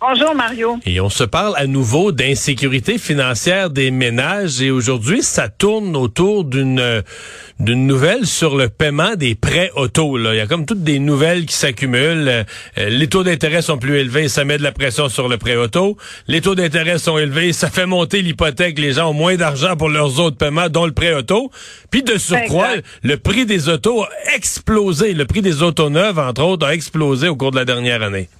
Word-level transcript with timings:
Bonjour 0.00 0.34
Mario. 0.34 0.78
Et 0.86 0.98
on 0.98 1.10
se 1.10 1.24
parle 1.24 1.52
à 1.58 1.66
nouveau 1.66 2.10
d'insécurité 2.10 2.96
financière 2.96 3.68
des 3.68 3.90
ménages 3.90 4.62
et 4.62 4.70
aujourd'hui 4.70 5.22
ça 5.22 5.50
tourne 5.50 5.94
autour 5.94 6.44
d'une 6.44 7.02
d'une 7.58 7.86
nouvelle 7.86 8.26
sur 8.26 8.56
le 8.56 8.70
paiement 8.70 9.14
des 9.16 9.34
prêts 9.34 9.70
auto. 9.76 10.16
Là. 10.16 10.32
Il 10.32 10.38
y 10.38 10.40
a 10.40 10.46
comme 10.46 10.64
toutes 10.64 10.82
des 10.82 10.98
nouvelles 10.98 11.44
qui 11.44 11.54
s'accumulent. 11.54 12.28
Euh, 12.30 12.44
les 12.88 13.08
taux 13.08 13.22
d'intérêt 13.24 13.60
sont 13.60 13.76
plus 13.76 13.98
élevés, 13.98 14.28
ça 14.28 14.46
met 14.46 14.56
de 14.56 14.62
la 14.62 14.72
pression 14.72 15.10
sur 15.10 15.28
le 15.28 15.36
prêt 15.36 15.56
auto. 15.56 15.98
Les 16.28 16.40
taux 16.40 16.54
d'intérêt 16.54 16.98
sont 16.98 17.18
élevés, 17.18 17.52
ça 17.52 17.68
fait 17.68 17.84
monter 17.84 18.22
l'hypothèque. 18.22 18.78
Les 18.78 18.94
gens 18.94 19.10
ont 19.10 19.14
moins 19.14 19.36
d'argent 19.36 19.76
pour 19.76 19.90
leurs 19.90 20.18
autres 20.18 20.38
paiements, 20.38 20.70
dont 20.70 20.86
le 20.86 20.92
prêt 20.92 21.12
auto. 21.12 21.50
Puis 21.90 22.02
de 22.02 22.16
surcroît, 22.16 22.70
Exact. 22.76 22.86
le 23.02 23.16
prix 23.18 23.44
des 23.44 23.68
autos 23.68 24.04
a 24.04 24.08
explosé. 24.34 25.12
Le 25.12 25.26
prix 25.26 25.42
des 25.42 25.62
autos 25.62 25.90
neuves, 25.90 26.18
entre 26.18 26.42
autres, 26.42 26.66
a 26.66 26.72
explosé 26.72 27.28
au 27.28 27.36
cours 27.36 27.50
de 27.50 27.56
la 27.56 27.66
dernière 27.66 28.02
année. 28.02 28.30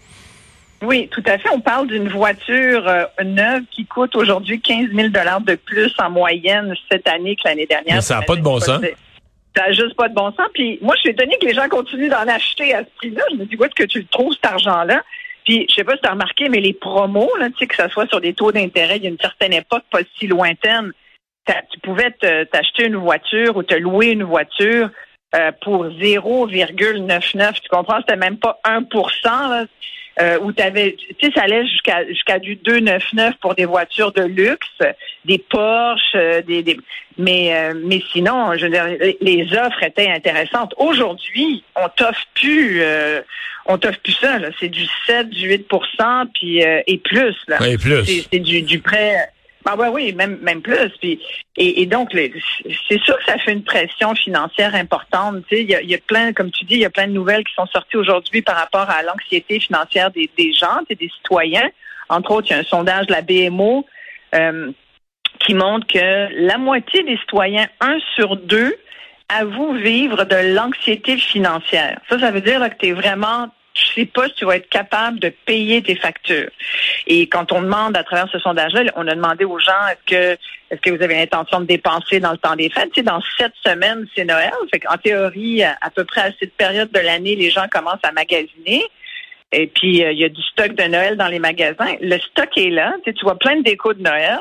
Oui, 0.82 1.08
tout 1.08 1.22
à 1.26 1.36
fait. 1.38 1.48
On 1.52 1.60
parle 1.60 1.88
d'une 1.88 2.08
voiture 2.08 2.88
euh, 2.88 3.04
neuve 3.24 3.62
qui 3.70 3.84
coûte 3.84 4.16
aujourd'hui 4.16 4.60
15 4.60 4.90
000 4.94 5.08
de 5.08 5.54
plus 5.56 5.92
en 5.98 6.10
moyenne 6.10 6.74
cette 6.90 7.06
année 7.06 7.36
que 7.36 7.42
l'année 7.44 7.66
dernière. 7.66 7.96
Mais 7.96 8.00
ça 8.00 8.18
a 8.18 8.22
pas 8.22 8.36
de 8.36 8.40
bon 8.40 8.58
sens. 8.60 8.80
Ça 9.56 9.64
n'a 9.66 9.72
juste 9.72 9.94
pas 9.96 10.08
de 10.08 10.14
bon 10.14 10.30
sens. 10.32 10.48
Puis 10.54 10.78
moi, 10.80 10.94
je 10.96 11.00
suis 11.00 11.10
étonnée 11.10 11.36
que 11.40 11.46
les 11.46 11.54
gens 11.54 11.68
continuent 11.68 12.08
d'en 12.08 12.26
acheter 12.28 12.72
à 12.74 12.80
ce 12.80 12.88
prix-là. 12.96 13.22
Je 13.32 13.36
me 13.36 13.44
dis, 13.44 13.56
où 13.56 13.64
est-ce 13.64 13.74
que 13.74 13.84
tu 13.84 13.98
le 13.98 14.06
trouves, 14.06 14.32
cet 14.32 14.46
argent-là? 14.46 15.02
Puis, 15.44 15.66
je 15.68 15.74
sais 15.74 15.84
pas 15.84 15.94
si 15.96 16.00
tu 16.02 16.08
as 16.08 16.12
remarqué, 16.12 16.48
mais 16.48 16.60
les 16.60 16.72
promos, 16.72 17.30
là, 17.38 17.48
tu 17.50 17.56
sais, 17.58 17.66
que 17.66 17.74
ça 17.74 17.88
soit 17.88 18.06
sur 18.08 18.20
des 18.20 18.32
taux 18.34 18.52
d'intérêt, 18.52 18.98
il 18.98 19.02
y 19.02 19.06
a 19.06 19.10
une 19.10 19.18
certaine 19.18 19.52
époque 19.52 19.82
pas 19.90 20.00
si 20.18 20.26
lointaine, 20.28 20.92
tu 21.46 21.80
pouvais 21.82 22.10
te- 22.12 22.44
t'acheter 22.44 22.86
une 22.86 22.96
voiture 22.96 23.56
ou 23.56 23.62
te 23.64 23.74
louer 23.74 24.10
une 24.10 24.22
voiture 24.22 24.90
euh, 25.34 25.50
pour 25.62 25.86
0,99. 25.86 27.54
Tu 27.60 27.68
comprends? 27.68 27.98
C'était 28.00 28.16
même 28.16 28.36
pas 28.38 28.60
1 28.64 28.82
là, 29.24 29.64
euh, 30.20 30.38
où 30.40 30.52
t'avais, 30.52 30.96
tu 30.96 31.26
sais, 31.26 31.32
ça 31.34 31.42
allait 31.42 31.66
jusqu'à 31.66 32.06
jusqu'à 32.06 32.38
du 32.38 32.56
2,99 32.56 33.34
pour 33.40 33.54
des 33.54 33.64
voitures 33.64 34.12
de 34.12 34.22
luxe, 34.22 34.68
des 35.24 35.38
Porsche, 35.38 36.14
euh, 36.14 36.42
des, 36.42 36.62
des 36.62 36.76
mais 37.20 37.54
euh, 37.54 37.74
mais 37.84 38.02
sinon, 38.12 38.54
je 38.56 38.66
veux 38.66 38.70
dire, 38.70 38.86
les, 39.20 39.42
offres 39.52 39.82
étaient 39.82 40.10
intéressantes. 40.10 40.74
Aujourd'hui, 40.78 41.62
on 41.76 41.88
t'offre 41.88 42.26
plus, 42.34 42.80
euh, 42.82 43.20
on 43.66 43.78
t'offre 43.78 44.00
plus 44.00 44.12
ça. 44.12 44.38
là. 44.38 44.48
C'est 44.58 44.68
du 44.68 44.86
7, 45.06 45.28
du 45.28 45.50
8% 45.50 46.26
puis 46.34 46.64
euh, 46.64 46.80
et 46.86 46.98
plus 46.98 47.36
là. 47.46 47.58
Et 47.66 47.76
plus. 47.76 48.04
C'est 48.04 48.26
c'est 48.32 48.38
du, 48.40 48.62
du 48.62 48.78
prêt. 48.80 49.30
Ah 49.64 49.76
ouais, 49.76 49.88
oui, 49.88 50.12
même 50.12 50.38
même 50.40 50.62
plus. 50.62 50.90
Puis 51.00 51.20
et, 51.56 51.82
et 51.82 51.86
donc 51.86 52.10
c'est 52.12 53.00
sûr 53.00 53.18
que 53.18 53.24
ça 53.24 53.38
fait 53.38 53.52
une 53.52 53.64
pression 53.64 54.14
financière 54.14 54.74
importante. 54.74 55.44
Il 55.50 55.70
y 55.70 55.74
a, 55.74 55.82
y 55.82 55.94
a 55.94 55.98
plein, 55.98 56.32
comme 56.32 56.50
tu 56.50 56.64
dis, 56.64 56.74
il 56.74 56.80
y 56.80 56.84
a 56.84 56.90
plein 56.90 57.06
de 57.06 57.12
nouvelles 57.12 57.44
qui 57.44 57.54
sont 57.54 57.66
sorties 57.66 57.96
aujourd'hui 57.96 58.42
par 58.42 58.56
rapport 58.56 58.88
à 58.88 59.02
l'anxiété 59.02 59.60
financière 59.60 60.10
des, 60.10 60.30
des 60.36 60.52
gens, 60.52 60.80
des 60.88 61.10
citoyens. 61.16 61.68
Entre 62.08 62.30
autres, 62.30 62.48
il 62.48 62.52
y 62.52 62.56
a 62.56 62.58
un 62.58 62.64
sondage 62.64 63.06
de 63.06 63.12
la 63.12 63.22
BMO 63.22 63.86
euh, 64.34 64.72
qui 65.40 65.54
montre 65.54 65.86
que 65.86 66.46
la 66.46 66.58
moitié 66.58 67.02
des 67.02 67.16
citoyens, 67.18 67.66
un 67.80 67.98
sur 68.16 68.36
deux, 68.36 68.74
avouent 69.28 69.74
vivre 69.74 70.24
de 70.24 70.54
l'anxiété 70.54 71.16
financière. 71.16 72.00
Ça, 72.08 72.18
ça 72.18 72.30
veut 72.30 72.40
dire 72.40 72.58
là, 72.58 72.68
que 72.68 72.78
tu 72.78 72.88
es 72.88 72.92
vraiment 72.92 73.48
tu 73.74 73.84
sais 73.92 74.06
pas 74.06 74.28
si 74.28 74.34
tu 74.34 74.44
vas 74.44 74.56
être 74.56 74.68
capable 74.68 75.20
de 75.20 75.28
payer 75.46 75.82
tes 75.82 75.96
factures. 75.96 76.50
Et 77.06 77.28
quand 77.28 77.52
on 77.52 77.62
demande 77.62 77.96
à 77.96 78.04
travers 78.04 78.28
ce 78.30 78.38
sondage-là, 78.38 78.84
on 78.96 79.06
a 79.06 79.14
demandé 79.14 79.44
aux 79.44 79.58
gens 79.58 79.86
est-ce 79.90 80.14
que 80.14 80.38
est-ce 80.70 80.80
que 80.80 80.90
vous 80.90 81.02
avez 81.02 81.16
l'intention 81.16 81.60
de 81.60 81.66
dépenser 81.66 82.20
dans 82.20 82.30
le 82.30 82.38
temps 82.38 82.54
des 82.54 82.70
fêtes? 82.70 82.90
Tu 82.92 83.00
sais, 83.00 83.02
dans 83.02 83.20
sept 83.38 83.52
semaines, 83.64 84.06
c'est 84.14 84.24
Noël. 84.24 84.52
Fait 84.72 84.78
qu'en 84.78 84.96
théorie, 84.96 85.64
à, 85.64 85.90
peu 85.92 86.04
près 86.04 86.20
à 86.20 86.30
cette 86.38 86.54
période 86.54 86.92
de 86.92 87.00
l'année, 87.00 87.34
les 87.34 87.50
gens 87.50 87.66
commencent 87.68 88.04
à 88.04 88.12
magasiner. 88.12 88.84
Et 89.50 89.66
puis, 89.66 90.04
euh, 90.04 90.12
il 90.12 90.18
y 90.20 90.24
a 90.24 90.28
du 90.28 90.42
stock 90.42 90.74
de 90.74 90.84
Noël 90.84 91.16
dans 91.16 91.26
les 91.26 91.40
magasins. 91.40 91.96
Le 92.00 92.18
stock 92.20 92.56
est 92.56 92.70
là. 92.70 92.94
Tu 93.04 93.12
vois 93.24 93.36
plein 93.36 93.56
de 93.56 93.62
décos 93.62 93.94
de 93.94 94.02
Noël, 94.02 94.38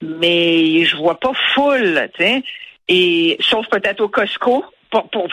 mais 0.00 0.84
je 0.84 0.96
vois 0.96 1.18
pas 1.18 1.32
full, 1.54 2.08
tu 2.14 2.22
sais. 2.22 2.42
Et 2.88 3.36
sauf 3.40 3.66
peut-être 3.68 4.00
au 4.00 4.08
Costco 4.08 4.64
pour 4.90 5.08
pour 5.10 5.28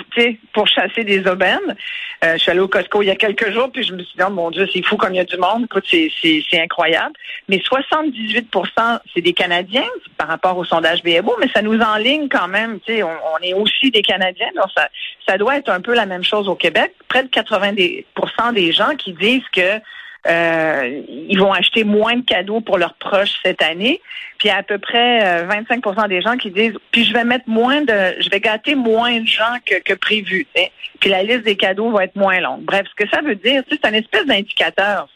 pour 0.54 0.68
chasser 0.68 1.04
des 1.04 1.28
aubaines. 1.28 1.76
Euh, 2.24 2.34
je 2.34 2.38
suis 2.38 2.52
allée 2.52 2.60
au 2.60 2.68
Costco 2.68 3.02
il 3.02 3.08
y 3.08 3.12
a 3.12 3.16
quelques 3.16 3.52
jours 3.52 3.70
puis 3.72 3.84
je 3.84 3.94
me 3.94 4.00
suis 4.00 4.18
dit 4.18 4.24
oh 4.26 4.32
mon 4.32 4.52
Dieu 4.52 4.68
c'est 4.72 4.82
fou 4.84 4.98
comme 4.98 5.14
il 5.14 5.18
y 5.18 5.20
a 5.20 5.26
du 5.26 5.38
monde. 5.38 5.66
Écoute 5.66 5.86
c'est 5.90 6.62
incroyable. 6.62 7.14
Mais 7.50 7.58
78% 7.58 9.00
c'est 9.14 9.22
des 9.22 9.34
Canadiens 9.34 9.84
par 10.18 10.28
rapport 10.28 10.58
au 10.58 10.66
sondage 10.66 11.04
BMO, 11.04 11.36
mais 11.40 11.50
ça 11.54 11.62
nous 11.62 11.80
enligne 11.80 12.30
quand 12.30 12.48
même. 12.48 12.80
Tu 12.82 12.94
sais 12.94 13.04
on, 13.04 13.10
on 13.10 13.44
est 13.44 13.54
aussi 13.54 13.92
des 13.92 14.02
Canadiens 14.02 14.52
donc 14.56 14.68
ça 14.76 14.90
ça 15.28 15.38
doit 15.38 15.58
être 15.58 15.70
un 15.70 15.82
peu 15.82 15.94
la 15.94 16.06
même 16.06 16.24
chose 16.24 16.48
au 16.48 16.56
Québec. 16.56 16.94
Près 17.08 17.24
de 17.24 17.30
80 17.30 17.74
des, 17.74 18.72
gens 18.72 18.96
qui 18.98 19.14
disent 19.14 19.48
que 19.54 19.80
ils 20.26 21.38
vont 21.38 21.52
acheter 21.52 21.84
moins 21.84 22.16
de 22.16 22.22
cadeaux 22.22 22.62
pour 22.62 22.78
leurs 22.78 22.94
proches 22.96 23.36
cette 23.44 23.62
année. 23.62 24.02
Puis 24.38 24.48
il 24.48 24.52
y 24.52 24.52
a 24.52 24.58
à 24.58 24.64
peu 24.64 24.78
près 24.78 25.44
euh, 25.44 25.48
25% 25.48 26.08
des 26.08 26.22
gens 26.22 26.38
qui 26.38 26.52
disent 26.52 26.78
puis 26.92 27.04
je 27.04 27.14
vais 27.14 27.24
mettre 27.24 27.48
moins 27.48 27.82
de 27.82 28.16
je 28.20 28.30
vais 28.30 28.40
gâter 28.40 28.76
moins 28.76 29.20
de 29.20 29.28
gens 29.28 29.58
que, 29.66 29.80
que 29.82 29.94
prévu. 29.94 30.46
tu 30.54 30.62
sais. 30.62 30.72
Puis 31.00 31.10
la 31.10 31.24
liste 31.24 31.44
des 31.44 31.56
cadeaux 31.56 31.92
va 31.92 32.06
être 32.06 32.16
moins 32.16 32.40
longue. 32.40 32.62
Bref, 32.62 32.86
ce 32.90 33.04
que 33.04 33.10
ça 33.10 33.22
veut 33.22 33.36
dire, 33.36 33.64
c'est 33.70 33.86
un 33.86 33.94
espèce 33.94 34.26
d'indicateur. 34.26 35.08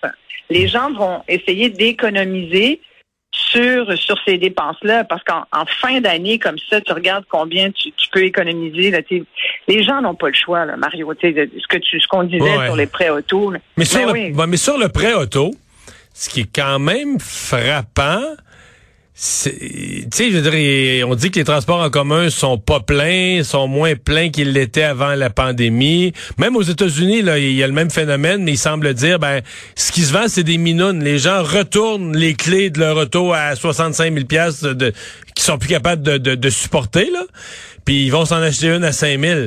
Les 0.49 0.67
gens 0.67 0.91
vont 0.91 1.23
essayer 1.27 1.69
d'économiser 1.69 2.81
sur 3.51 3.97
sur 3.97 4.17
ces 4.25 4.37
dépenses-là, 4.37 5.03
parce 5.03 5.23
qu'en 5.23 5.43
en 5.51 5.65
fin 5.65 6.01
d'année, 6.01 6.39
comme 6.39 6.57
ça, 6.69 6.81
tu 6.81 6.91
regardes 6.91 7.25
combien 7.29 7.71
tu, 7.71 7.91
tu 7.91 8.07
peux 8.11 8.23
économiser. 8.23 8.91
Là, 8.91 8.99
les 9.67 9.83
gens 9.83 10.01
n'ont 10.01 10.15
pas 10.15 10.27
le 10.29 10.33
choix, 10.33 10.65
là, 10.65 10.75
Mario. 10.77 11.13
tu 11.13 11.27
sais, 11.27 11.33
de- 11.33 11.51
Ce 11.61 11.67
que 11.67 11.77
tu 11.77 11.99
ce 11.99 12.07
qu'on 12.07 12.23
disait 12.23 12.41
Ouais. 12.57 12.65
sur 12.65 12.75
les 12.75 12.87
prêts 12.87 13.09
auto. 13.09 13.51
là. 13.51 13.59
Mais 13.77 13.85
sur, 13.85 13.99
Ben 13.99 14.05
le, 14.07 14.11
oui. 14.13 14.31
ouais, 14.33 14.47
mais 14.47 14.57
sur 14.57 14.77
le 14.77 14.89
prêt 14.89 15.13
auto, 15.13 15.51
ce 16.13 16.29
qui 16.29 16.41
est 16.41 16.49
quand 16.55 16.79
même 16.79 17.19
frappant, 17.19 18.21
tu 19.19 19.23
sais, 20.11 20.31
je 20.31 20.37
veux 20.37 21.05
on 21.05 21.15
dit 21.15 21.31
que 21.31 21.39
les 21.39 21.43
transports 21.43 21.81
en 21.81 21.89
commun 21.89 22.29
sont 22.29 22.59
pas 22.59 22.81
pleins, 22.81 23.41
sont 23.43 23.67
moins 23.67 23.95
pleins 23.95 24.29
qu'ils 24.29 24.51
l'étaient 24.51 24.83
avant 24.83 25.15
la 25.15 25.31
pandémie. 25.31 26.13
Même 26.37 26.55
aux 26.55 26.61
États-Unis, 26.61 27.23
là, 27.23 27.39
il 27.39 27.53
y 27.53 27.63
a 27.63 27.67
le 27.67 27.73
même 27.73 27.89
phénomène, 27.89 28.43
mais 28.43 28.51
il 28.51 28.57
semble 28.59 28.93
dire, 28.93 29.17
ben, 29.17 29.41
ce 29.75 29.91
qui 29.91 30.01
se 30.01 30.13
vend, 30.13 30.27
c'est 30.27 30.43
des 30.43 30.59
minounes. 30.59 31.03
Les 31.03 31.17
gens 31.17 31.41
retournent 31.41 32.15
les 32.15 32.35
clés 32.35 32.69
de 32.69 32.79
leur 32.79 32.95
auto 32.95 33.33
à 33.33 33.55
65 33.55 34.13
000 34.13 34.25
piastres 34.27 34.75
de, 34.75 34.93
qui 35.37 35.43
sont 35.43 35.57
plus 35.59 35.69
capables 35.69 36.01
de, 36.01 36.17
de, 36.17 36.49
supporter, 36.49 37.09
là. 37.11 37.21
Puis 37.85 38.03
ils 38.05 38.09
vont 38.09 38.25
s'en 38.25 38.41
acheter 38.41 38.67
une 38.67 38.83
à 38.83 38.91
5 38.91 39.19
000. 39.19 39.39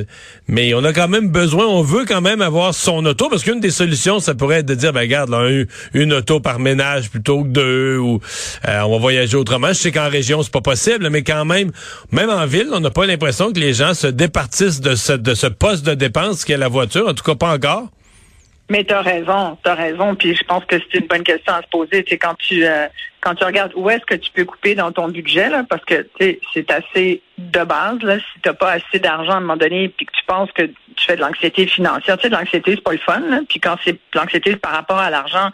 Mais 0.47 0.73
on 0.73 0.83
a 0.83 0.93
quand 0.93 1.07
même 1.09 1.27
besoin, 1.29 1.67
on 1.67 1.83
veut 1.83 2.05
quand 2.05 2.21
même 2.21 2.41
avoir 2.41 2.73
son 2.73 3.05
auto, 3.05 3.29
parce 3.29 3.43
qu'une 3.43 3.59
des 3.59 3.69
solutions, 3.71 4.19
ça 4.19 4.33
pourrait 4.33 4.59
être 4.59 4.65
de 4.65 4.73
dire, 4.73 4.93
ben 4.93 5.01
regarde, 5.01 5.29
là, 5.29 5.39
un- 5.39 5.65
une 5.93 6.13
auto 6.13 6.39
par 6.39 6.57
ménage 6.57 7.09
plutôt 7.11 7.43
que 7.43 7.49
deux, 7.49 7.97
ou 7.97 8.19
euh, 8.67 8.79
on 8.81 8.91
va 8.93 8.97
voyager 8.97 9.35
autrement. 9.35 9.67
Je 9.67 9.73
sais 9.73 9.91
qu'en 9.91 10.09
région, 10.09 10.41
c'est 10.41 10.51
pas 10.51 10.61
possible, 10.61 11.09
mais 11.09 11.23
quand 11.23 11.45
même, 11.45 11.71
même 12.11 12.29
en 12.29 12.45
ville, 12.47 12.69
on 12.71 12.79
n'a 12.79 12.89
pas 12.89 13.05
l'impression 13.05 13.51
que 13.51 13.59
les 13.59 13.73
gens 13.73 13.93
se 13.93 14.07
départissent 14.07 14.81
de 14.81 14.95
ce, 14.95 15.13
de 15.13 15.33
ce 15.35 15.47
poste 15.47 15.85
de 15.85 15.93
dépense 15.93 16.45
qu'est 16.45 16.57
la 16.57 16.69
voiture, 16.69 17.07
en 17.09 17.13
tout 17.13 17.23
cas 17.23 17.35
pas 17.35 17.53
encore. 17.53 17.89
Mais 18.71 18.85
tu 18.85 18.93
as 18.93 19.01
raison, 19.01 19.57
tu 19.61 19.69
as 19.69 19.75
raison. 19.75 20.15
Puis 20.15 20.33
je 20.33 20.45
pense 20.45 20.63
que 20.63 20.77
c'est 20.79 20.99
une 20.99 21.07
bonne 21.07 21.23
question 21.23 21.51
à 21.51 21.61
se 21.61 21.67
poser. 21.67 22.05
C'est 22.07 22.17
quand 22.17 22.35
tu 22.35 22.65
euh, 22.65 22.87
quand 23.19 23.35
tu 23.35 23.43
regardes 23.43 23.73
où 23.75 23.89
est-ce 23.89 24.05
que 24.05 24.15
tu 24.15 24.31
peux 24.31 24.45
couper 24.45 24.75
dans 24.75 24.93
ton 24.93 25.09
budget, 25.09 25.49
là, 25.49 25.65
parce 25.69 25.83
que 25.83 26.07
c'est 26.17 26.71
assez 26.71 27.21
de 27.37 27.63
base. 27.65 28.01
Là, 28.01 28.17
si 28.17 28.41
tu 28.41 28.47
n'as 28.47 28.53
pas 28.53 28.71
assez 28.71 28.99
d'argent 28.99 29.33
à 29.33 29.35
un 29.35 29.41
moment 29.41 29.57
donné, 29.57 29.89
puis 29.89 30.05
que 30.05 30.13
tu 30.13 30.23
penses 30.25 30.49
que 30.53 30.63
tu 30.63 31.05
fais 31.05 31.17
de 31.17 31.21
l'anxiété 31.21 31.67
financière, 31.67 32.15
tu 32.15 32.23
sais, 32.23 32.29
de 32.29 32.35
l'anxiété, 32.35 32.71
c'est 32.75 32.83
pas 32.83 32.93
le 32.93 32.97
fun. 32.99 33.19
Là. 33.19 33.41
Puis 33.49 33.59
quand 33.59 33.75
c'est 33.83 33.99
l'anxiété 34.15 34.55
par 34.55 34.71
rapport 34.71 34.99
à 34.99 35.09
l'argent, 35.09 35.49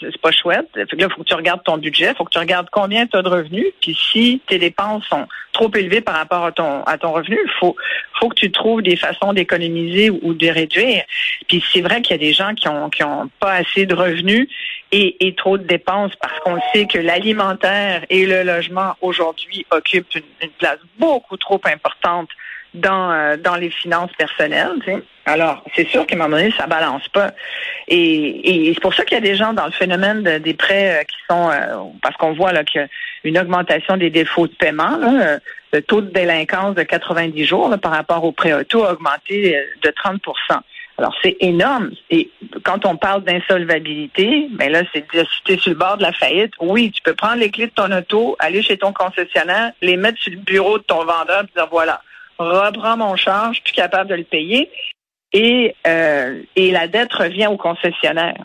c'est 0.00 0.20
pas 0.20 0.30
chouette. 0.30 0.68
Fait 0.74 0.86
que 0.86 0.96
là, 0.96 1.06
il 1.08 1.12
faut 1.12 1.22
que 1.22 1.28
tu 1.28 1.34
regardes 1.34 1.62
ton 1.64 1.78
budget, 1.78 2.10
il 2.10 2.16
faut 2.16 2.24
que 2.24 2.30
tu 2.30 2.38
regardes 2.38 2.68
combien 2.70 3.06
tu 3.06 3.16
as 3.16 3.22
de 3.22 3.28
revenus. 3.28 3.66
Puis 3.80 3.94
si 3.94 4.40
tes 4.46 4.58
dépenses 4.58 5.04
sont 5.06 5.26
trop 5.52 5.70
élevées 5.74 6.00
par 6.00 6.16
rapport 6.16 6.44
à 6.44 6.52
ton 6.52 6.82
à 6.84 6.98
ton 6.98 7.12
revenu, 7.12 7.38
il 7.42 7.52
faut 7.58 7.76
faut 8.20 8.28
que 8.28 8.34
tu 8.34 8.50
trouves 8.50 8.82
des 8.82 8.96
façons 8.96 9.32
d'économiser 9.32 10.10
ou 10.10 10.34
de 10.34 10.48
réduire. 10.48 11.04
Puis 11.48 11.64
c'est 11.72 11.80
vrai 11.80 12.02
qu'il 12.02 12.12
y 12.12 12.18
a 12.20 12.26
des 12.26 12.32
gens 12.32 12.54
qui 12.54 12.68
ont 12.68 12.90
qui 12.90 13.02
ont 13.02 13.30
pas 13.40 13.54
assez 13.54 13.86
de 13.86 13.94
revenus 13.94 14.48
et, 14.92 15.26
et 15.26 15.34
trop 15.34 15.58
de 15.58 15.64
dépenses 15.64 16.12
parce 16.20 16.38
qu'on 16.40 16.58
sait 16.72 16.86
que 16.86 16.98
l'alimentaire 16.98 18.04
et 18.10 18.26
le 18.26 18.42
logement 18.42 18.94
aujourd'hui 19.00 19.66
occupent 19.70 20.14
une 20.14 20.50
place 20.58 20.78
beaucoup 20.98 21.36
trop 21.36 21.60
importante 21.64 22.28
dans, 22.74 23.10
euh, 23.10 23.36
dans 23.36 23.56
les 23.56 23.70
finances 23.70 24.12
personnelles. 24.16 25.02
Alors, 25.26 25.62
c'est 25.74 25.86
sûr 25.88 26.06
qu'à 26.06 26.14
un 26.14 26.18
moment 26.18 26.36
donné, 26.36 26.52
ça 26.56 26.66
balance 26.66 27.06
pas. 27.08 27.32
Et, 27.88 28.68
et 28.68 28.74
c'est 28.74 28.80
pour 28.80 28.94
ça 28.94 29.04
qu'il 29.04 29.16
y 29.16 29.18
a 29.18 29.22
des 29.22 29.36
gens 29.36 29.52
dans 29.52 29.66
le 29.66 29.72
phénomène 29.72 30.22
des 30.22 30.54
prêts 30.54 31.00
euh, 31.00 31.04
qui 31.04 31.16
sont, 31.28 31.50
euh, 31.50 31.76
parce 32.02 32.16
qu'on 32.16 32.32
voit 32.32 32.52
là 32.52 32.64
qu'il 32.64 32.80
y 32.80 32.84
a 32.84 32.88
une 33.24 33.38
augmentation 33.38 33.96
des 33.96 34.10
défauts 34.10 34.46
de 34.46 34.54
paiement. 34.54 34.96
Là, 34.96 35.38
le 35.72 35.82
taux 35.82 36.00
de 36.00 36.10
délinquance 36.10 36.74
de 36.74 36.82
90 36.82 37.44
jours 37.44 37.74
par 37.80 37.92
rapport 37.92 38.24
au 38.24 38.32
prêt 38.32 38.54
auto 38.54 38.84
a 38.84 38.92
augmenté 38.92 39.62
de 39.82 39.88
30% 39.90 40.20
alors, 40.98 41.14
c'est 41.22 41.36
énorme. 41.38 41.92
Et 42.10 42.28
quand 42.64 42.84
on 42.84 42.96
parle 42.96 43.22
d'insolvabilité, 43.22 44.48
ben 44.50 44.72
là, 44.72 44.82
c'est 44.92 45.06
si 45.12 45.42
tu 45.44 45.56
sur 45.56 45.70
le 45.70 45.76
bord 45.76 45.96
de 45.96 46.02
la 46.02 46.12
faillite, 46.12 46.52
oui, 46.58 46.90
tu 46.90 47.00
peux 47.02 47.14
prendre 47.14 47.36
les 47.36 47.52
clés 47.52 47.68
de 47.68 47.72
ton 47.72 47.90
auto, 47.92 48.36
aller 48.40 48.62
chez 48.62 48.76
ton 48.76 48.92
concessionnaire, 48.92 49.70
les 49.80 49.96
mettre 49.96 50.20
sur 50.20 50.32
le 50.32 50.38
bureau 50.38 50.78
de 50.78 50.82
ton 50.82 51.04
vendeur 51.04 51.44
et 51.44 51.56
dire 51.56 51.68
voilà, 51.70 52.02
reprends 52.38 52.96
mon 52.96 53.16
charge, 53.16 53.56
je 53.58 53.70
suis 53.70 53.76
capable 53.76 54.10
de 54.10 54.14
le 54.16 54.24
payer. 54.24 54.70
Et, 55.32 55.74
euh, 55.86 56.40
et 56.56 56.70
la 56.70 56.88
dette 56.88 57.12
revient 57.12 57.48
au 57.48 57.58
concessionnaire. 57.58 58.44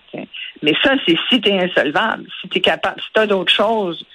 Mais 0.62 0.74
ça, 0.84 0.96
c'est 1.06 1.16
si 1.30 1.40
tu 1.40 1.50
es 1.50 1.60
insolvable, 1.60 2.26
si 2.42 2.50
tu 2.50 2.58
es 2.58 2.62
capable, 2.62 3.00
si 3.00 3.08
tu 3.14 3.22
as 3.22 3.28
d'autres 3.28 3.54
choses. 3.54 4.06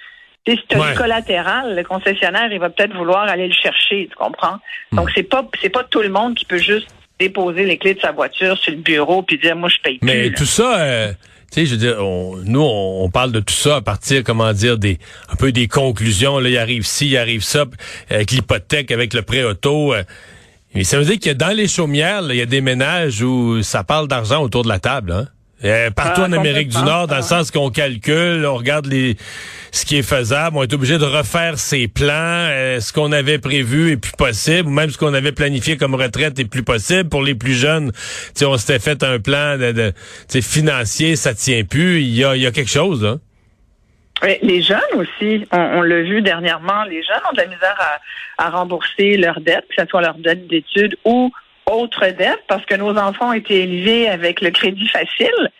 Si 0.47 0.57
tu 0.67 0.77
as 0.77 0.91
du 0.91 0.97
collatéral, 0.97 1.75
le 1.75 1.83
concessionnaire, 1.83 2.51
il 2.51 2.59
va 2.59 2.69
peut-être 2.69 2.95
vouloir 2.95 3.23
aller 3.23 3.47
le 3.47 3.53
chercher, 3.53 4.07
tu 4.09 4.15
comprends? 4.15 4.57
Hmm. 4.91 4.97
Donc, 4.97 5.11
c'est 5.13 5.23
pas 5.23 5.47
c'est 5.61 5.69
pas 5.69 5.83
tout 5.83 6.01
le 6.01 6.09
monde 6.09 6.35
qui 6.35 6.45
peut 6.45 6.57
juste 6.57 6.87
déposer 7.19 7.65
les 7.65 7.77
clés 7.77 7.93
de 7.93 7.99
sa 7.99 8.11
voiture 8.11 8.57
sur 8.57 8.71
le 8.71 8.79
bureau 8.79 9.21
puis 9.21 9.37
dire 9.37 9.55
moi 9.55 9.69
je 9.69 9.77
paye 9.83 9.99
plus. 9.99 10.07
Mais 10.07 10.31
tout 10.31 10.45
ça 10.45 10.79
euh, 10.79 11.11
tu 11.51 11.61
sais, 11.61 11.65
je 11.65 11.71
veux 11.71 11.77
dire, 11.77 11.97
nous, 12.45 12.61
on, 12.61 13.09
parle 13.09 13.31
de 13.31 13.39
tout 13.39 13.53
ça 13.53 13.77
à 13.77 13.81
partir, 13.81 14.23
comment 14.23 14.53
dire, 14.53 14.77
des 14.77 14.99
un 15.29 15.35
peu 15.35 15.51
des 15.51 15.67
conclusions. 15.67 16.37
Là, 16.39 16.49
il 16.49 16.57
arrive 16.57 16.85
ci, 16.85 17.07
il 17.07 17.17
arrive 17.17 17.43
ça, 17.43 17.65
avec 18.09 18.31
l'hypothèque, 18.31 18.91
avec 18.91 19.13
le 19.13 19.23
prêt 19.23 19.43
auto. 19.43 19.93
Euh, 19.93 20.03
mais 20.75 20.83
ça 20.83 20.99
veut 20.99 21.05
dire 21.05 21.19
que 21.19 21.31
dans 21.35 21.55
les 21.55 21.67
chaumières, 21.67 22.21
il 22.29 22.35
y 22.35 22.41
a 22.41 22.45
des 22.45 22.61
ménages 22.61 23.23
où 23.23 23.63
ça 23.63 23.83
parle 23.83 24.07
d'argent 24.07 24.43
autour 24.43 24.63
de 24.63 24.69
la 24.69 24.79
table. 24.79 25.11
Hein? 25.11 25.27
Euh, 25.65 25.91
partout 25.91 26.21
en 26.21 26.31
Amérique 26.31 26.69
du 26.69 26.81
Nord, 26.81 27.07
dans 27.07 27.17
le 27.17 27.21
sens 27.21 27.51
qu'on 27.51 27.69
calcule, 27.69 28.45
on 28.45 28.55
regarde 28.55 28.85
les 28.85 29.17
ce 29.71 29.85
qui 29.85 29.97
est 29.97 30.03
faisable, 30.03 30.57
on 30.57 30.63
est 30.63 30.73
obligé 30.73 30.97
de 30.97 31.05
refaire 31.05 31.59
ses 31.59 31.87
plans, 31.87 32.13
euh, 32.13 32.79
ce 32.79 32.91
qu'on 32.93 33.11
avait 33.11 33.39
prévu 33.39 33.91
est 33.91 33.97
plus 33.97 34.13
possible, 34.13 34.67
ou 34.69 34.71
même 34.71 34.89
ce 34.89 34.97
qu'on 34.97 35.13
avait 35.13 35.31
planifié 35.31 35.77
comme 35.77 35.95
retraite 35.95 36.39
est 36.39 36.49
plus 36.49 36.63
possible. 36.63 37.09
Pour 37.09 37.21
les 37.21 37.35
plus 37.35 37.53
jeunes, 37.53 37.91
on 38.41 38.57
s'était 38.57 38.79
fait 38.79 39.03
un 39.03 39.19
plan 39.19 39.57
de, 39.57 39.93
financier, 40.41 41.15
ça 41.15 41.33
tient 41.33 41.63
plus. 41.65 42.01
Il 42.01 42.15
y 42.15 42.23
a, 42.23 42.35
y 42.35 42.47
a 42.47 42.51
quelque 42.51 42.71
chose 42.71 43.03
là. 43.03 43.17
Les 44.41 44.61
jeunes 44.61 44.79
aussi, 44.95 45.45
on, 45.51 45.81
l'a 45.81 46.01
vu 46.01 46.21
dernièrement, 46.21 46.83
les 46.83 47.01
jeunes 47.03 47.21
ont 47.29 47.33
de 47.33 47.41
la 47.41 47.47
misère 47.47 47.77
à, 48.37 48.45
à 48.45 48.49
rembourser 48.49 49.15
leurs 49.15 49.39
dettes, 49.39 49.65
que 49.69 49.81
ce 49.81 49.87
soit 49.87 50.01
leur 50.01 50.15
dette 50.15 50.47
d'études 50.47 50.97
ou 51.05 51.31
autre 51.69 52.07
dette 52.07 52.43
parce 52.47 52.65
que 52.65 52.75
nos 52.75 52.97
enfants 52.97 53.29
ont 53.29 53.33
été 53.33 53.63
élevés 53.63 54.09
avec 54.09 54.41
le 54.41 54.51
crédit 54.51 54.87
facile. 54.87 55.51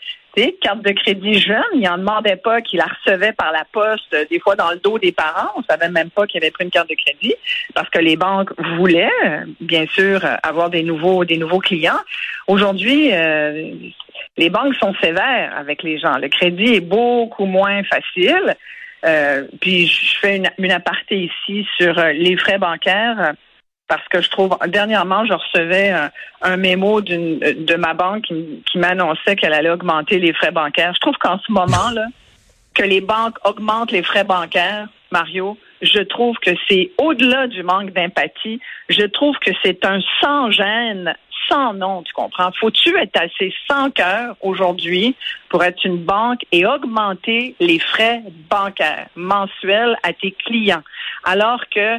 carte 0.61 0.81
de 0.81 0.91
crédit 0.91 1.39
jeune, 1.39 1.63
ils 1.73 1.81
n'en 1.81 1.97
demandaient 1.97 2.37
pas 2.37 2.61
qu'ils 2.61 2.79
la 2.79 2.85
recevaient 2.85 3.33
par 3.33 3.51
la 3.51 3.65
poste, 3.71 4.13
euh, 4.13 4.25
des 4.29 4.39
fois 4.39 4.55
dans 4.55 4.71
le 4.71 4.77
dos 4.77 4.97
des 4.97 5.11
parents. 5.11 5.51
On 5.55 5.63
savait 5.63 5.89
même 5.89 6.09
pas 6.09 6.25
qu'ils 6.27 6.41
avaient 6.41 6.51
pris 6.51 6.63
une 6.63 6.71
carte 6.71 6.89
de 6.89 6.95
crédit 6.95 7.35
parce 7.73 7.89
que 7.89 7.99
les 7.99 8.15
banques 8.15 8.51
voulaient, 8.77 9.09
euh, 9.25 9.45
bien 9.59 9.85
sûr, 9.87 10.21
avoir 10.43 10.69
des 10.69 10.83
nouveaux, 10.83 11.25
des 11.25 11.37
nouveaux 11.37 11.59
clients. 11.59 11.99
Aujourd'hui, 12.47 13.11
euh, 13.13 13.73
les 14.37 14.49
banques 14.49 14.75
sont 14.75 14.93
sévères 15.01 15.53
avec 15.57 15.83
les 15.83 15.99
gens. 15.99 16.17
Le 16.17 16.29
crédit 16.29 16.75
est 16.75 16.81
beaucoup 16.81 17.45
moins 17.45 17.83
facile. 17.83 18.55
puis 19.61 19.87
je 19.87 20.19
fais 20.19 20.37
une, 20.37 20.49
une 20.57 20.71
aparté 20.71 21.29
ici 21.29 21.65
sur 21.77 21.93
les 22.13 22.35
frais 22.37 22.57
bancaires 22.57 23.33
parce 23.89 24.07
que 24.07 24.21
je 24.21 24.29
trouve 24.29 24.55
dernièrement 24.67 25.25
je 25.25 25.33
recevais 25.33 25.93
un, 26.41 26.57
mémo 26.57 27.01
de 27.01 27.75
ma 27.75 27.93
banque 27.93 28.23
qui, 28.23 28.77
m'annonçait 28.77 29.35
qu'elle 29.35 29.53
allait 29.53 29.71
augmenter 29.71 30.19
les 30.19 30.31
frais 30.31 30.51
bancaires. 30.51 30.93
Je 30.93 30.99
trouve 31.01 31.17
qu'en 31.17 31.37
ce 31.39 31.51
moment 31.51 31.89
là 31.93 32.05
que 32.73 32.83
les 32.83 33.01
banques 33.01 33.35
augmentent 33.43 33.91
les 33.91 34.03
frais 34.03 34.23
bancaires, 34.23 34.87
Mario, 35.11 35.57
je 35.81 35.99
trouve 35.99 36.37
que 36.37 36.51
c'est 36.69 36.91
au-delà 36.97 37.47
du 37.47 37.63
manque 37.63 37.91
d'empathie. 37.91 38.61
Je 38.87 39.05
trouve 39.05 39.35
que 39.39 39.51
c'est 39.63 39.83
un 39.83 39.99
sans 40.21 40.51
gêne, 40.51 41.13
sans 41.49 41.73
nom, 41.73 42.03
tu 42.03 42.13
comprends? 42.13 42.51
Faut-tu 42.59 42.97
être 42.97 43.17
assez 43.17 43.53
sans 43.67 43.89
cœur 43.89 44.35
aujourd'hui 44.41 45.15
pour 45.49 45.63
être 45.63 45.83
une 45.83 45.97
banque 45.97 46.41
et 46.51 46.65
augmenter 46.65 47.55
les 47.59 47.79
frais 47.79 48.21
bancaires 48.49 49.07
mensuels 49.15 49.97
à 50.03 50.13
tes 50.13 50.31
clients? 50.31 50.83
Alors 51.23 51.61
que 51.69 51.97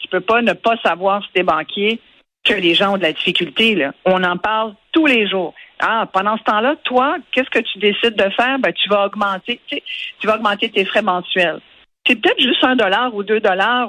tu 0.00 0.08
peux 0.08 0.20
pas 0.20 0.42
ne 0.42 0.52
pas 0.52 0.76
savoir 0.82 1.22
si 1.24 1.32
t'es 1.32 1.42
banquier 1.42 2.00
que 2.44 2.54
les 2.54 2.74
gens 2.74 2.94
ont 2.94 2.96
de 2.96 3.02
la 3.02 3.12
difficulté. 3.12 3.74
Là. 3.74 3.92
On 4.04 4.22
en 4.24 4.36
parle 4.36 4.74
tous 4.92 5.06
les 5.06 5.28
jours. 5.28 5.54
Ah, 5.80 6.06
pendant 6.12 6.36
ce 6.36 6.42
temps-là, 6.44 6.76
toi, 6.84 7.16
qu'est-ce 7.32 7.50
que 7.50 7.58
tu 7.60 7.78
décides 7.78 8.16
de 8.16 8.28
faire? 8.30 8.58
Ben, 8.58 8.72
tu 8.72 8.88
vas 8.88 9.06
augmenter, 9.06 9.60
tu, 9.68 10.26
vas 10.26 10.36
augmenter 10.36 10.70
tes 10.70 10.84
frais 10.84 11.02
mensuels. 11.02 11.60
C'est 12.06 12.16
peut-être 12.16 12.40
juste 12.40 12.62
un 12.64 12.76
dollar 12.76 13.14
ou 13.14 13.22
deux 13.22 13.40
dollars, 13.40 13.88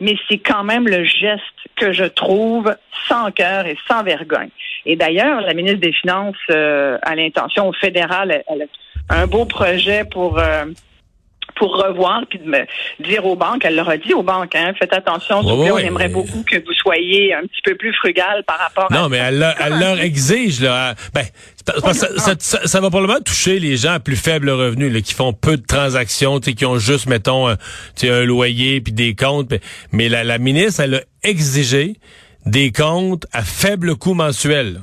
mais 0.00 0.16
c'est 0.28 0.38
quand 0.38 0.64
même 0.64 0.86
le 0.86 1.04
geste 1.04 1.42
que 1.76 1.92
je 1.92 2.04
trouve 2.04 2.74
sans 3.08 3.30
cœur 3.30 3.66
et 3.66 3.76
sans 3.88 4.02
vergogne. 4.02 4.50
Et 4.86 4.96
d'ailleurs, 4.96 5.40
la 5.42 5.54
ministre 5.54 5.80
des 5.80 5.92
Finances 5.92 6.36
euh, 6.50 6.98
a 7.02 7.14
l'intention 7.14 7.72
fédérale, 7.72 8.42
elle, 8.46 8.68
a 9.08 9.20
un 9.22 9.26
beau 9.26 9.44
projet 9.44 10.04
pour 10.04 10.38
euh, 10.38 10.64
pour 11.56 11.76
revoir 11.76 12.22
puis 12.28 12.38
de 12.38 12.48
me 12.48 12.66
dire 13.00 13.24
aux 13.26 13.36
banques, 13.36 13.64
elle 13.64 13.76
leur 13.76 13.88
a 13.88 13.96
dit 13.96 14.14
aux 14.14 14.22
banques, 14.22 14.54
hein, 14.54 14.72
faites 14.78 14.92
attention, 14.92 15.40
on 15.40 15.78
aimerait 15.78 16.08
beaucoup 16.08 16.42
que 16.48 16.56
vous 16.56 16.72
soyez 16.74 17.34
un 17.34 17.42
petit 17.42 17.62
peu 17.64 17.74
plus 17.74 17.92
frugal 17.94 18.44
par 18.46 18.58
rapport 18.58 18.90
non, 18.90 18.98
à... 18.98 19.02
Non, 19.02 19.08
mais 19.08 19.18
elle, 19.18 19.38
leur, 19.38 20.00
exige, 20.00 20.60
là, 20.60 20.94
ben, 21.14 21.24
ça, 21.92 22.34
ça, 22.38 22.80
va 22.80 22.90
probablement 22.90 23.20
toucher 23.20 23.58
les 23.58 23.76
gens 23.76 23.92
à 23.92 24.00
plus 24.00 24.16
faible 24.16 24.50
revenu, 24.50 24.90
là, 24.90 25.00
qui 25.00 25.14
font 25.14 25.32
peu 25.32 25.56
de 25.56 25.66
transactions, 25.66 26.40
qui 26.40 26.64
ont 26.64 26.78
juste, 26.78 27.06
mettons, 27.06 27.48
un, 27.48 27.56
un 28.02 28.24
loyer 28.24 28.80
puis 28.80 28.92
des 28.92 29.14
comptes. 29.14 29.52
Mais 29.92 30.08
la, 30.08 30.24
la 30.24 30.38
ministre, 30.38 30.80
elle 30.80 30.94
a 30.94 31.00
exigé 31.22 31.94
des 32.46 32.72
comptes 32.72 33.26
à 33.32 33.42
faible 33.42 33.96
coût 33.96 34.14
mensuel. 34.14 34.80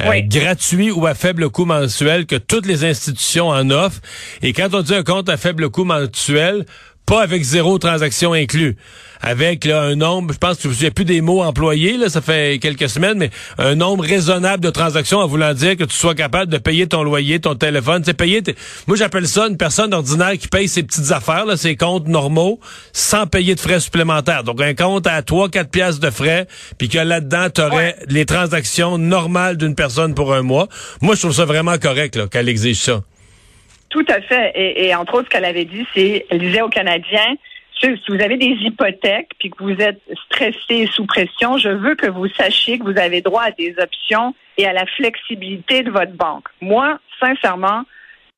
Euh, 0.00 0.20
gratuit 0.22 0.90
ou 0.90 1.06
à 1.06 1.14
faible 1.14 1.50
coût 1.50 1.64
mensuel 1.64 2.26
que 2.26 2.36
toutes 2.36 2.66
les 2.66 2.84
institutions 2.84 3.48
en 3.48 3.70
offrent. 3.70 4.00
Et 4.42 4.52
quand 4.52 4.74
on 4.74 4.82
dit 4.82 4.94
un 4.94 5.02
compte 5.02 5.28
à 5.28 5.36
faible 5.36 5.70
coût 5.70 5.84
mensuel, 5.84 6.66
pas 7.08 7.22
avec 7.22 7.42
zéro 7.42 7.78
transaction 7.78 8.34
inclus 8.34 8.76
avec 9.20 9.64
là, 9.64 9.82
un 9.82 9.96
nombre, 9.96 10.32
je 10.32 10.38
pense 10.38 10.58
que 10.58 10.70
je 10.70 10.84
ne 10.84 10.90
plus 10.90 11.04
des 11.04 11.20
mots 11.20 11.42
employés, 11.42 11.96
là, 11.96 12.08
ça 12.08 12.20
fait 12.20 12.58
quelques 12.60 12.88
semaines, 12.88 13.18
mais 13.18 13.30
un 13.58 13.74
nombre 13.74 14.04
raisonnable 14.04 14.62
de 14.62 14.70
transactions 14.70 15.18
en 15.18 15.26
voulant 15.26 15.54
dire 15.54 15.76
que 15.76 15.84
tu 15.84 15.96
sois 15.96 16.14
capable 16.14 16.52
de 16.52 16.58
payer 16.58 16.86
ton 16.86 17.02
loyer, 17.02 17.40
ton 17.40 17.54
téléphone, 17.54 18.02
tu 18.02 18.14
payer. 18.14 18.42
Moi, 18.86 18.96
j'appelle 18.96 19.26
ça 19.26 19.46
une 19.48 19.56
personne 19.56 19.92
ordinaire 19.92 20.32
qui 20.38 20.48
paye 20.48 20.68
ses 20.68 20.82
petites 20.82 21.10
affaires, 21.10 21.46
là, 21.46 21.56
ses 21.56 21.76
comptes 21.76 22.06
normaux, 22.06 22.60
sans 22.92 23.26
payer 23.26 23.54
de 23.54 23.60
frais 23.60 23.80
supplémentaires. 23.80 24.44
Donc, 24.44 24.60
un 24.60 24.74
compte 24.74 25.06
à 25.06 25.20
3-4 25.22 25.68
piastres 25.68 26.00
de 26.00 26.10
frais, 26.10 26.46
puis 26.78 26.88
que 26.88 26.98
là-dedans, 26.98 27.48
tu 27.52 27.60
aurais 27.60 27.96
les 28.08 28.26
transactions 28.26 28.98
normales 28.98 29.56
d'une 29.56 29.74
personne 29.74 30.14
pour 30.14 30.32
un 30.32 30.42
mois. 30.42 30.68
Moi, 31.00 31.14
je 31.14 31.20
trouve 31.20 31.32
ça 31.32 31.44
vraiment 31.44 31.78
correct 31.78 32.28
qu'elle 32.28 32.48
exige 32.48 32.80
ça. 32.80 33.02
Tout 33.90 34.04
à 34.08 34.20
fait. 34.20 34.52
Et, 34.54 34.86
et 34.86 34.94
entre 34.94 35.14
autres, 35.14 35.26
ce 35.26 35.30
qu'elle 35.30 35.44
avait 35.44 35.64
dit, 35.64 35.86
c'est, 35.94 36.26
elle 36.30 36.38
disait 36.38 36.62
aux 36.62 36.68
Canadiens, 36.68 37.36
si 37.80 37.88
vous 38.08 38.20
avez 38.20 38.36
des 38.36 38.56
hypothèques 38.60 39.30
puis 39.38 39.50
que 39.50 39.62
vous 39.62 39.80
êtes 39.80 40.00
stressé 40.26 40.86
sous 40.92 41.06
pression, 41.06 41.58
je 41.58 41.68
veux 41.68 41.94
que 41.94 42.06
vous 42.06 42.28
sachiez 42.28 42.78
que 42.78 42.84
vous 42.84 42.98
avez 42.98 43.20
droit 43.20 43.42
à 43.42 43.50
des 43.52 43.74
options 43.78 44.34
et 44.56 44.66
à 44.66 44.72
la 44.72 44.86
flexibilité 44.86 45.82
de 45.82 45.90
votre 45.90 46.12
banque. 46.12 46.48
Moi, 46.60 46.98
sincèrement, 47.20 47.84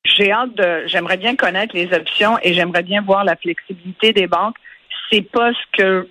j'ai 0.03 0.31
hâte 0.31 0.55
de, 0.55 0.83
j'aimerais 0.87 1.17
bien 1.17 1.35
connaître 1.35 1.75
les 1.75 1.93
options 1.93 2.37
et 2.43 2.53
j'aimerais 2.53 2.83
bien 2.83 3.01
voir 3.01 3.23
la 3.23 3.35
flexibilité 3.35 4.13
des 4.13 4.27
banques. 4.27 4.55
C'est 5.09 5.21
pas 5.21 5.51
ce 5.53 5.77
que 5.77 6.07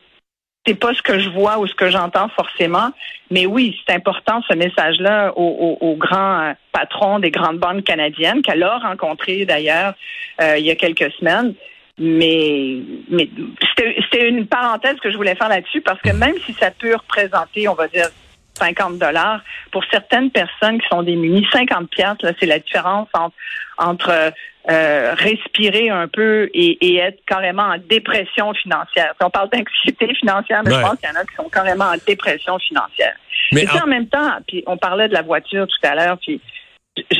c'est 0.71 0.79
pas 0.79 0.95
ce 0.95 1.03
que 1.03 1.19
je 1.19 1.29
vois 1.31 1.59
ou 1.59 1.67
ce 1.67 1.75
que 1.75 1.91
j'entends 1.91 2.29
forcément. 2.29 2.91
Mais 3.31 3.45
oui, 3.45 3.77
c'est 3.85 3.95
important 3.95 4.41
ce 4.49 4.55
message-là 4.55 5.33
aux, 5.37 5.97
grands 5.97 6.43
euh, 6.43 6.53
patrons 6.71 7.19
des 7.19 7.33
grandes 7.33 7.59
banques 7.59 7.83
canadiennes, 7.83 8.43
qu'elle 8.43 8.62
a 8.62 8.79
rencontré 8.79 9.45
d'ailleurs 9.45 9.95
euh, 10.41 10.59
il 10.59 10.65
y 10.65 10.71
a 10.71 10.77
quelques 10.77 11.11
semaines. 11.12 11.55
Mais, 11.99 12.79
mais 13.11 13.29
c'était 13.77 14.29
une 14.29 14.47
parenthèse 14.47 14.97
que 15.03 15.11
je 15.11 15.17
voulais 15.17 15.35
faire 15.35 15.49
là-dessus 15.49 15.81
parce 15.81 16.00
que 16.00 16.11
même 16.11 16.37
si 16.47 16.53
ça 16.55 16.71
peut 16.71 16.95
représenter, 16.95 17.69
on 17.69 17.75
va 17.75 17.89
dire, 17.89 18.07
50 18.54 18.99
dollars. 18.99 19.42
Pour 19.73 19.85
certaines 19.90 20.30
personnes 20.30 20.80
qui 20.80 20.88
sont 20.88 21.02
démunies, 21.02 21.47
50 21.52 21.90
pièces, 21.90 22.23
là, 22.23 22.33
c'est 22.38 22.47
la 22.47 22.59
différence 22.59 23.09
entre, 23.14 23.35
entre 23.78 24.33
euh, 24.71 25.14
respirer 25.14 25.88
un 25.88 26.09
peu 26.09 26.50
et, 26.52 26.97
être 26.97 27.19
carrément 27.26 27.62
en 27.62 27.78
dépression 27.78 28.52
financière. 28.54 29.14
Si 29.19 29.25
on 29.25 29.30
parle 29.30 29.49
d'anxiété 29.50 30.14
financière, 30.14 30.62
mais 30.64 30.75
je 30.75 30.80
pense 30.80 30.99
qu'il 30.99 31.09
y 31.09 31.12
en 31.12 31.21
a 31.21 31.25
qui 31.25 31.35
sont 31.35 31.49
carrément 31.49 31.87
en 31.87 31.97
dépression 32.07 32.59
financière. 32.59 33.16
Mais 33.52 33.66
en... 33.71 33.85
en 33.85 33.87
même 33.87 34.07
temps, 34.07 34.33
puis 34.47 34.62
on 34.66 34.76
parlait 34.76 35.09
de 35.09 35.14
la 35.14 35.23
voiture 35.23 35.66
tout 35.66 35.87
à 35.87 35.95
l'heure, 35.95 36.19
puis 36.19 36.40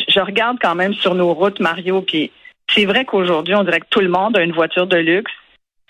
je 0.09 0.21
regarde 0.21 0.59
quand 0.61 0.75
même 0.75 0.95
sur 0.95 1.15
nos 1.15 1.33
routes, 1.33 1.61
Mario, 1.61 2.03
puis 2.03 2.31
c'est 2.75 2.85
vrai 2.85 3.05
qu'aujourd'hui, 3.05 3.55
on 3.55 3.65
dirait 3.65 3.81
que 3.81 3.89
tout 3.91 4.01
le 4.01 4.09
monde 4.09 4.37
a 4.37 4.43
une 4.43 4.53
voiture 4.53 4.87
de 4.87 4.97
luxe. 4.97 5.33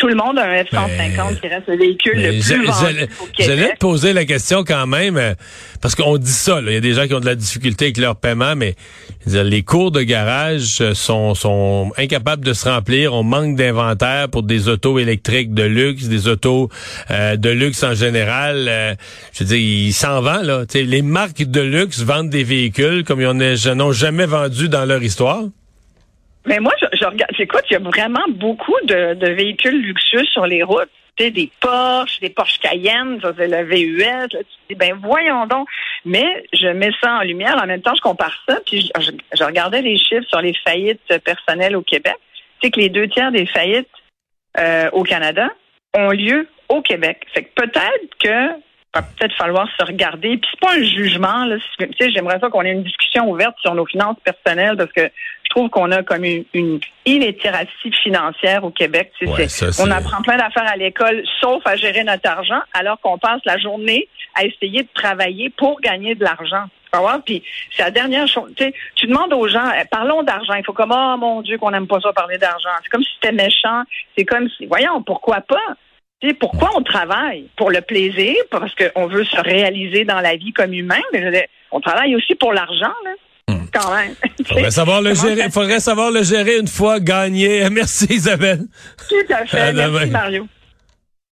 Tout 0.00 0.09
le 0.09 0.14
monde 0.14 0.38
a 0.38 0.45
un 0.45 0.62
F-150 0.62 1.40
qui 1.40 1.49
reste 1.49 1.69
le 1.69 1.76
véhicule 1.76 2.14
le 2.14 2.40
plus 2.40 2.66
vendu. 2.66 3.07
J'allais 3.38 3.75
te 3.75 3.78
poser 3.78 4.14
la 4.14 4.25
question 4.25 4.64
quand 4.64 4.87
même, 4.87 5.19
euh, 5.19 5.35
parce 5.83 5.95
qu'on 5.95 6.16
dit 6.16 6.33
ça, 6.33 6.59
il 6.66 6.73
y 6.73 6.76
a 6.76 6.80
des 6.80 6.95
gens 6.95 7.07
qui 7.07 7.12
ont 7.12 7.21
de 7.21 7.26
la 7.26 7.35
difficulté 7.35 7.85
avec 7.85 7.99
leur 7.99 8.16
paiement, 8.16 8.57
mais 8.57 8.76
les 9.26 9.62
cours 9.62 9.90
de 9.90 10.00
garage 10.00 10.78
euh, 10.80 10.95
sont, 10.95 11.35
sont 11.35 11.92
incapables 11.99 12.42
de 12.42 12.54
se 12.54 12.66
remplir. 12.66 13.12
On 13.12 13.23
manque 13.23 13.57
d'inventaire 13.57 14.30
pour 14.30 14.42
des 14.42 14.69
autos 14.69 14.99
électriques 14.99 15.52
de 15.52 15.64
luxe, 15.64 16.04
des 16.04 16.28
autos 16.28 16.71
euh, 17.11 17.37
de 17.37 17.50
luxe 17.50 17.83
en 17.83 17.92
général. 17.92 18.97
je 19.35 19.45
veux 19.45 19.49
dire, 19.49 19.59
ils 19.59 19.92
s'en 19.92 20.23
vendent, 20.23 20.45
là. 20.45 20.64
les 20.73 21.02
marques 21.02 21.42
de 21.42 21.61
luxe 21.61 22.00
vendent 22.00 22.30
des 22.30 22.45
véhicules 22.45 23.04
comme 23.04 23.21
ils 23.21 23.75
n'ont 23.75 23.92
jamais 23.92 24.25
vendu 24.25 24.71
dans 24.71 24.87
leur 24.87 25.02
histoire. 25.02 25.42
Mais 26.47 26.59
moi, 26.59 26.73
je, 26.80 26.87
je 26.99 27.04
regarde, 27.04 27.32
j'écoute, 27.37 27.64
il 27.70 27.75
y 27.75 27.76
a 27.76 27.80
vraiment 27.80 28.25
beaucoup 28.28 28.76
de, 28.85 29.14
de 29.14 29.30
véhicules 29.30 29.80
luxueux 29.80 30.25
sur 30.32 30.47
les 30.47 30.62
routes. 30.62 30.90
Des 31.18 31.50
Porsche, 31.61 32.18
des 32.20 32.30
Porsche 32.30 32.59
Cayenne, 32.61 33.20
ça 33.20 33.35
c'est 33.37 33.47
le 33.47 33.62
VUS. 33.64 33.99
Là, 33.99 34.26
tu 34.28 34.38
dis, 34.70 34.75
ben 34.75 34.99
voyons 35.02 35.44
donc. 35.44 35.68
Mais 36.06 36.47
je 36.54 36.68
mets 36.68 36.92
ça 36.99 37.16
en 37.16 37.20
lumière. 37.20 37.61
En 37.62 37.66
même 37.66 37.82
temps, 37.82 37.94
je 37.94 38.00
compare 38.00 38.42
ça. 38.49 38.59
Puis 38.64 38.90
je, 38.99 39.11
je 39.37 39.44
regardais 39.44 39.82
les 39.82 39.99
chiffres 39.99 40.26
sur 40.30 40.40
les 40.40 40.54
faillites 40.64 41.18
personnelles 41.18 41.76
au 41.76 41.82
Québec. 41.82 42.16
Tu 42.61 42.66
sais 42.66 42.70
que 42.70 42.80
les 42.80 42.88
deux 42.88 43.06
tiers 43.09 43.32
des 43.32 43.44
faillites 43.44 43.90
euh, 44.59 44.88
au 44.92 45.02
Canada 45.02 45.50
ont 45.94 46.11
lieu 46.11 46.49
au 46.70 46.80
Québec. 46.80 47.26
Fait 47.35 47.44
que 47.44 47.52
peut-être 47.54 48.16
que 48.18 48.61
va 48.94 49.02
peut-être 49.02 49.35
falloir 49.37 49.68
se 49.78 49.85
regarder. 49.85 50.37
Puis 50.38 50.50
c'est 50.50 50.61
pas 50.61 50.75
un 50.75 50.82
jugement. 50.82 51.44
Là. 51.44 51.56
J'aimerais 52.00 52.40
ça 52.40 52.49
qu'on 52.49 52.62
ait 52.62 52.73
une 52.73 52.82
discussion 52.82 53.30
ouverte 53.30 53.56
sur 53.61 53.75
nos 53.75 53.87
finances 53.87 54.16
personnelles 54.25 54.76
parce 54.76 54.92
que 54.92 55.11
trouve 55.50 55.69
qu'on 55.69 55.90
a 55.92 56.02
comme 56.02 56.25
une, 56.25 56.45
une 56.54 56.80
financière 58.02 58.64
au 58.64 58.71
Québec. 58.71 59.12
on 59.78 59.90
apprend 59.90 60.23
plein 60.23 60.37
d'affaires 60.37 60.69
à 60.69 60.76
l'école, 60.76 61.23
sauf 61.40 61.62
à 61.66 61.76
gérer 61.76 62.04
notre 62.04 62.28
argent, 62.28 62.61
alors 62.73 63.00
qu'on 63.00 63.19
passe 63.19 63.40
la 63.45 63.59
journée 63.59 64.09
à 64.35 64.45
essayer 64.45 64.85
de 64.85 64.88
travailler 64.95 65.50
pour 65.50 65.80
gagner 65.80 66.14
de 66.14 66.25
l'argent. 66.25 66.64
Puis 67.25 67.42
c'est 67.71 67.83
la 67.83 67.90
dernière 67.90 68.26
chose. 68.26 68.52
Tu 68.57 69.07
demandes 69.07 69.33
aux 69.33 69.49
gens, 69.49 69.71
eh, 69.78 69.85
parlons 69.85 70.23
d'argent. 70.23 70.54
Il 70.54 70.64
faut 70.64 70.73
comme, 70.73 70.92
oh 70.92 71.16
mon 71.19 71.42
Dieu, 71.42 71.59
qu'on 71.59 71.71
n'aime 71.71 71.87
pas 71.87 72.00
ça 72.00 72.12
parler 72.12 72.38
d'argent. 72.38 72.71
C'est 72.83 72.90
comme 72.90 73.04
si 73.04 73.11
c'était 73.14 73.35
méchant. 73.35 73.83
C'est 74.16 74.25
comme 74.25 74.49
si, 74.57 74.66
voyons, 74.66 75.02
pourquoi 75.02 75.40
pas? 75.40 75.76
pourquoi 76.38 76.71
on 76.76 76.83
travaille? 76.83 77.49
Pour 77.57 77.71
le 77.71 77.80
plaisir, 77.80 78.35
parce 78.50 78.75
qu'on 78.75 79.07
veut 79.07 79.25
se 79.25 79.40
réaliser 79.40 80.04
dans 80.04 80.21
la 80.21 80.37
vie 80.37 80.52
comme 80.52 80.75
humain, 80.75 81.00
mais 81.14 81.49
on 81.71 81.80
travaille 81.80 82.14
aussi 82.14 82.35
pour 82.35 82.52
l'argent, 82.52 82.92
là. 83.04 83.12
Quand 83.72 83.94
même. 83.94 84.14
Faudrait 84.46 84.70
savoir 84.70 85.02
le 85.02 85.14
gérer. 85.14 85.50
Faudrait 85.50 85.80
savoir 85.80 86.10
le 86.10 86.22
gérer 86.22 86.58
une 86.58 86.68
fois 86.68 87.00
gagné. 87.00 87.68
Merci 87.72 88.06
Isabelle. 88.10 88.66
Tout 89.08 89.32
à 89.32 89.46
fait. 89.46 89.72
Merci 89.72 90.10
Mario. 90.10 90.46